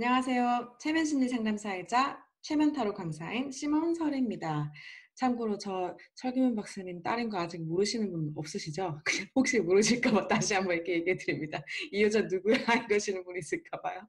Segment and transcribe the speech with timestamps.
[0.00, 0.76] 안녕하세요.
[0.78, 4.72] 체면 심리 상담사이자 체면 타로 강사인 시몬 설입니다.
[5.16, 9.02] 참고로 저 설기문 박사님 딸인 거 아직 모르시는 분 없으시죠?
[9.34, 11.60] 혹시 모르실까봐 다시 한번 이렇게 얘기해 드립니다.
[11.90, 12.54] 이 여자 누구야?
[12.88, 14.00] 이러시는 분 있을까봐요.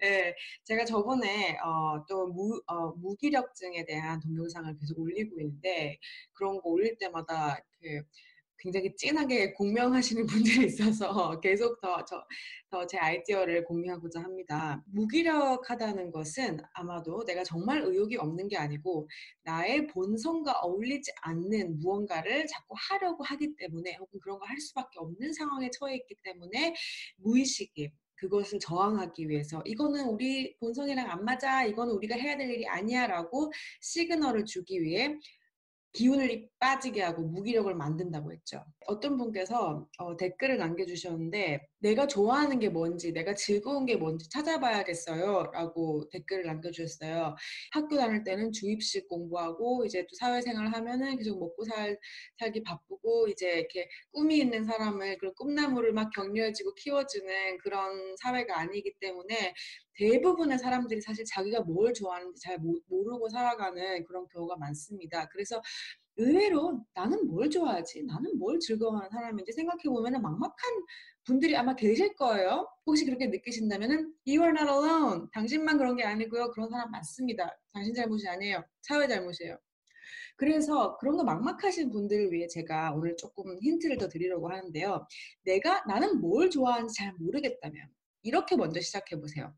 [0.00, 5.98] 네, 제가 저번에 어, 또 무, 어, 무기력증에 대한 동영상을 계속 올리고 있는데
[6.34, 8.04] 그런 거 올릴 때마다 그
[8.58, 10.26] 굉장히 진하게 공명하시는
[10.62, 11.78] 분들이 있어서 계속
[12.70, 14.82] 더제 아이디어를 공유하고자 합니다.
[14.92, 19.08] 무기력하다는 것은 아마도 내가 정말 의욕이 없는 게 아니고
[19.44, 25.32] 나의 본성과 어울리지 않는 무언가를 자꾸 하려고 하기 때문에 혹은 그런 거 할 수밖에 없는
[25.32, 26.74] 상황에 처해 있기 때문에
[27.16, 33.06] 무의식이 그것을 저항하기 위해서 이거는 우리 본성이랑 안 맞아 이거는 우리가 해야 될 일이 아니야
[33.06, 35.14] 라고 시그널을 주기 위해
[35.96, 38.62] 기운을 빠지게 하고 무기력을 만든다고 했죠.
[38.86, 46.08] 어떤 분께서 어, 댓글을 남겨주셨는데 내가 좋아하는 게 뭔지 내가 즐거운 게 뭔지 찾아봐야겠어요 라고
[46.10, 47.36] 댓글을 남겨주셨어요.
[47.72, 51.98] 학교 다닐 때는 주입식 공부하고 이제 또 사회생활 하면은 계속 먹고 살,
[52.38, 58.94] 살기 바쁘고 이제 이렇게 꿈이 있는 사람을 그 꿈나무를 막 격려해주고 키워주는 그런 사회가 아니기
[59.00, 59.54] 때문에
[59.98, 65.26] 대부분의 사람들이 사실 자기가 뭘 좋아하는지 잘 모르고 살아가는 그런 경우가 많습니다.
[65.28, 65.60] 그래서
[66.16, 68.04] 의외로 나는 뭘 좋아하지?
[68.04, 70.84] 나는 뭘 즐거워하는 사람인지 생각해보면 막막한
[71.24, 72.68] 분들이 아마 계실 거예요.
[72.86, 75.26] 혹시 그렇게 느끼신다면 You are not alone.
[75.32, 76.50] 당신만 그런 게 아니고요.
[76.52, 77.50] 그런 사람 많습니다.
[77.72, 78.64] 당신 잘못이 아니에요.
[78.82, 79.58] 사회 잘못이에요.
[80.36, 85.06] 그래서 그런 거 막막하신 분들을 위해 제가 오늘 조금 힌트를 더 드리려고 하는데요.
[85.44, 87.88] 내가 나는 뭘 좋아하는지 잘 모르겠다면
[88.22, 89.54] 이렇게 먼저 시작해 보세요.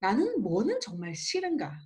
[0.00, 1.78] 나는 뭐는 정말 싫은가?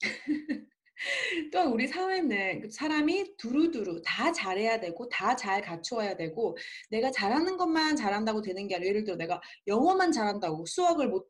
[1.52, 6.56] 또 우리 사회는 그 사람이 두루두루 다 잘해야 되고 다 잘 갖추어야 되고
[6.90, 11.28] 내가 잘하는 것만 잘한다고 되는 게 아니라 예를 들어 내가 영어만 잘한다고 수학을 못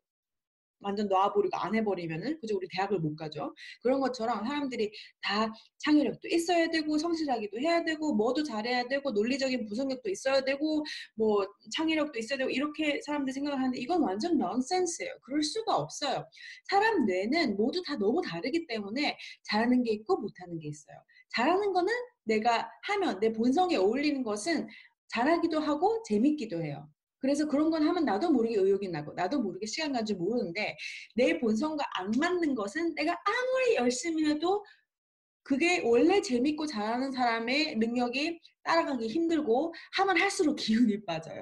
[0.79, 3.53] 완전 놔버리고 안 해버리면은 그죠 우리 대학을 못 가죠.
[3.81, 10.09] 그런 것처럼 사람들이 다 창의력도 있어야 되고 성실하기도 해야 되고 뭐도 잘해야 되고 논리적인 분석력도
[10.09, 10.83] 있어야 되고
[11.15, 15.11] 뭐 창의력도 있어야 되고 이렇게 사람들이 생각을 하는데 이건 완전 넌센스예요.
[15.21, 16.27] 그럴 수가 없어요.
[16.69, 20.97] 사람 뇌는 모두 다 너무 다르기 때문에 잘하는 게 있고 못하는 게 있어요.
[21.29, 21.93] 잘하는 거는
[22.23, 24.67] 내가 하면 내 본성에 어울리는 것은
[25.09, 26.87] 잘하기도 하고 재밌기도 해요
[27.19, 30.75] 그래서 그런 건 하면 나도 모르게 의욕이 나고 나도 모르게 시간 줄 모르는데
[31.15, 34.63] 내 본성과 안 맞는 것은 내가 아무리 열심히 해도
[35.47, 40.55] 그게 원래 재밌고 잘하는 사람의 능력이 따라가기 힘들고 하면 할수록
[40.91, 41.41] 기운이 빠져요.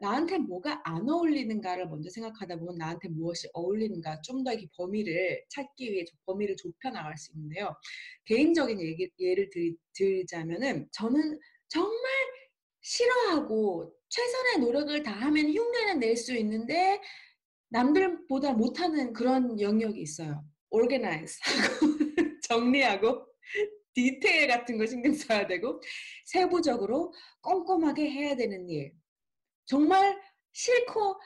[0.00, 5.44] 나, 한테 뭐가 안 어울리는가를 먼저 생각하다 보면 나한테 무엇이 어울리는가 좀 더 이렇게 범위를
[5.50, 7.74] 찾기 위해 범위를 좁혀 나갈 수 있는데요.
[8.24, 11.38] 개인적인 얘기, 예를 들, 들자면은 저는
[11.68, 12.00] 정말
[12.80, 17.00] 싫어하고 최선의 노력을 다하면 흉내는 낼 수 있는데
[17.70, 20.44] 남들보다 못하는 그런 영역이 있어요.
[20.70, 21.86] organize 하고
[22.48, 23.26] 정리하고
[23.94, 25.80] 디테일 같은 거 신경 써야 되고
[26.26, 28.92] 세부적으로 꼼꼼하게 해야 되는 일.
[29.66, 30.18] 정말
[30.52, 31.20] 싫고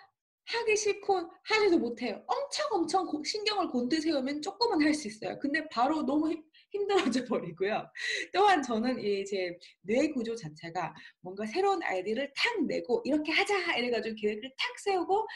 [0.44, 2.22] 하기 싫고 하지도 못해요.
[2.26, 5.38] 엄청 엄청 신경을 곤두 세우면 조금은 할 수 있어요.
[5.38, 6.34] 근데 바로 너무
[6.72, 7.87] 힘들어져 버리고요.
[8.33, 14.16] 또한 저는 이 제 뇌 구조 자체가 뭔가 새로운 아이디어를 탁 내고 이렇게 하자 이래가지고
[14.21, 15.27] 계획을 탁 세우고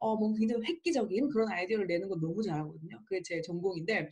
[0.00, 3.00] 어 뭔가 굉장히 획기적인 그런 아이디어를 내는 거 너무 잘하거든요.
[3.06, 4.08] 그게 제 전공인데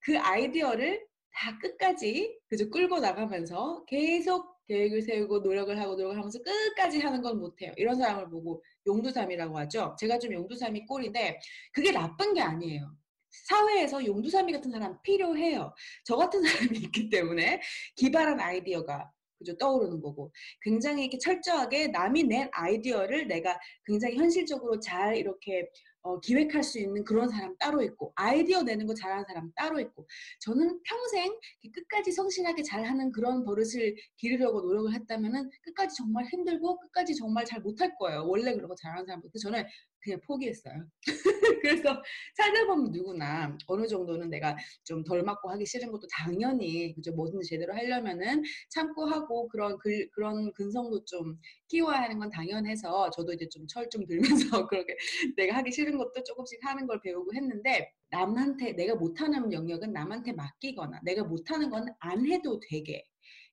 [0.00, 6.98] 그 아이디어를 다 끝까지 그저 끌고 나가면서 계속 계획을 세우고 노력을 하고 노력을 하면서 끝까지
[7.00, 7.72] 하는 건 못해요.
[7.76, 9.96] 이런 사람을 보고 용두삼이라고 하죠.
[10.00, 11.38] 제가 좀 용두삼이 꼴인데
[11.72, 12.96] 그게 나쁜 게 아니에요.
[13.44, 15.74] 사회에서 용두사미 같은 사람 필요해요.
[16.04, 17.60] 저 같은 사람이 있기 때문에
[17.96, 20.32] 기발한 아이디어가 그죠 떠오르는 거고
[20.62, 25.68] 굉장히 이렇게 철저하게 남이 낸 아이디어를 내가 굉장히 현실적으로 잘 이렇게
[26.02, 30.06] 어, 기획할 수 있는 그런 사람 따로 있고 아이디어 내는 거 잘하는 사람 따로 있고
[30.40, 31.36] 저는 평생
[31.74, 37.96] 끝까지 성실하게 잘하는 그런 버릇을 기르려고 노력을 했다면은 끝까지 정말 힘들고 끝까지 정말 잘 못할
[37.98, 39.64] 거예요 원래 그런 거 잘하는 그래서 저는
[40.06, 40.86] 그냥 포기했어요.
[41.62, 42.02] 그래서
[42.36, 47.48] 살다 보면 누구나 어느 정도는 내가 좀 덜 맞고 하기 싫은 것도 당연히 그죠 뭐든지
[47.50, 51.38] 제대로 하려면은 참고 하고 그런 글, 그런 근성도 좀
[51.68, 54.20] 키워야 하는 건 당연해서 저도 이제 좀 철좀 들면서
[54.70, 54.96] 그렇게
[55.36, 61.00] 내가 하기 싫은 것도 조금씩 하는 걸 배우고 했는데 남한테 내가 못하는 영역은 남한테 맡기거나
[61.04, 63.04] 내가 못하는 건 안 해도 되게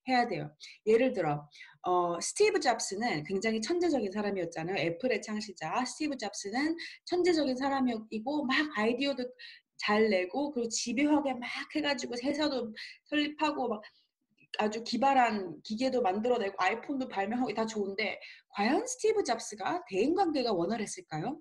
[0.07, 0.51] 해야 돼요.
[0.85, 1.47] 예를 들어
[1.83, 4.77] 어, 스티브 잡스는 굉장히 천재적인 사람이었잖아요.
[4.77, 9.23] 애플의 창시자 스티브 잡스는 천재적인 사람이고 막 아이디어도
[9.77, 12.73] 잘 내고 그리고 집요하게 막 해가지고 회사도
[13.05, 13.81] 설립하고 막
[14.59, 18.19] 아주 기발한 기계도 만들어내고 아이폰도 발명하고 다 좋은데
[18.49, 21.39] 과연 스티브 잡스가 대인관계가 원활했을까요?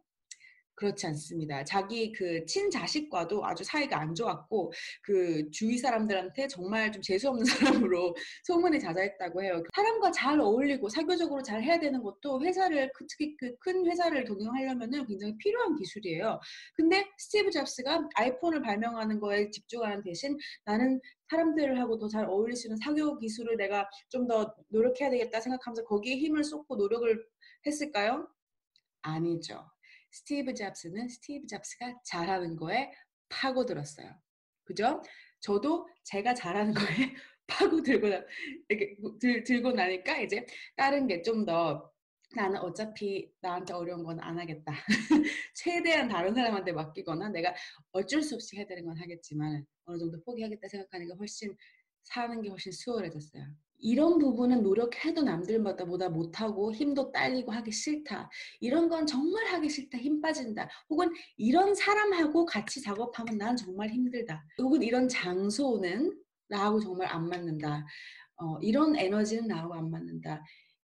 [0.74, 1.62] 그렇지 않습니다.
[1.64, 4.72] 자기 그 친자식과도 아주 사이가 안 좋았고
[5.02, 7.44] 그 주위 사람들한테 정말 좀 재수 없는
[7.90, 8.14] 사람으로
[8.44, 9.62] 소문이 자자했다고 해요.
[9.74, 15.06] 사람과 잘 어울리고 사교적으로 잘 해야 되는 것도 회사를 그 특히 그 큰 회사를 경영하려면은
[15.06, 16.40] 굉장히 필요한 기술이에요.
[16.74, 22.76] 근데 스티브 잡스가 아이폰을 발명하는 거에 집중하는 대신 나는 사람들하고 더 잘 어울릴 수 있는
[22.78, 27.24] 사교 기술을 내가 좀 더 노력해야 되겠다 생각하면서 거기에 힘을 쏟고 노력을
[27.66, 28.28] 했을까요?
[29.02, 29.64] 아니죠.
[30.12, 32.92] 스티브 잡스는 스티브 잡스가 잘하는 거에
[33.28, 34.10] 파고들었어요.
[34.64, 35.02] 그죠?
[35.40, 36.84] 저도 제가 잘하는 거에
[37.48, 38.22] 파고들고 나,
[38.68, 41.90] 이렇게 들, 들고 나니까 이제 다른 게 좀 더
[42.34, 44.72] 나는 어차피 나한테 어려운 건 안 하겠다.
[45.54, 47.54] 최대한 다른 사람한테 맡기거나 내가
[47.92, 51.54] 어쩔 수 없이 해야 되는 건 하겠지만 어느 정도 포기하겠다 생각하니까 훨씬
[52.04, 53.44] 사는 게 훨씬 수월해졌어요.
[53.82, 58.30] 이런 부분은 노력해도 남들보다 보다 못하고 힘도 딸리고 하기 싫다.
[58.60, 59.98] 이런 건 정말 하기 싫다.
[59.98, 60.70] 힘 빠진다.
[60.88, 64.46] 혹은 이런 사람하고 같이 작업하면 난 정말 힘들다.
[64.58, 66.16] 혹은 이런 장소는
[66.48, 67.84] 나하고 정말 안 맞는다.
[68.36, 70.44] 어, 이런 에너지는 나하고 안 맞는다.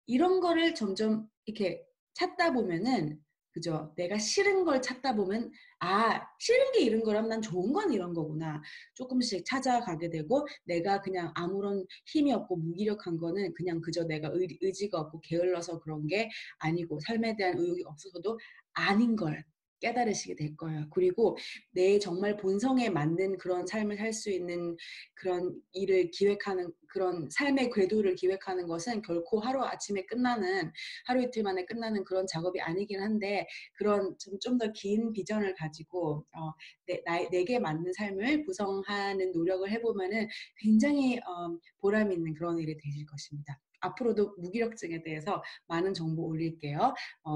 [0.07, 1.83] 이런 거를 점점 이렇게
[2.13, 3.19] 찾다 보면은
[3.55, 3.93] 그죠?
[3.97, 8.61] 내가 싫은 걸 찾다 보면 아 싫은 게 이런 거라면 난 좋은 건 이런 거구나
[8.95, 14.99] 조금씩 찾아가게 되고 내가 그냥 아무런 힘이 없고 무기력한 거는 그냥 그저 내가 의, 의지가
[14.99, 16.29] 없고 게을러서 그런 게
[16.59, 18.41] 아니고 삶에 대한 의욕이 없어서도
[18.73, 19.45] 아닌 걸
[19.85, 20.87] 깨달으시게 될 거예요.
[20.91, 21.37] 그리고
[21.73, 24.77] 내 정말 본성에 맞는 그런 삶을 살 수 있는
[25.15, 30.71] 그런 일을 기획하는 그런 삶의 궤도를 기획하는 것은 결코 하루 아침에 끝나는
[31.07, 36.53] 하루 이틀 만에 끝나는 그런 작업이 아니긴 한데 그런 좀 더 긴 비전을 가지고 어,
[36.87, 40.29] 내, 나, 내게 맞는 삶을 구성하는 노력을 해보면은
[40.59, 43.59] 굉장히 어, 보람 있는 그런 일이 되실 것입니다.
[43.81, 46.95] 앞으로도 무기력증에 대해서 많은 정보 올릴게요.
[47.23, 47.33] 어,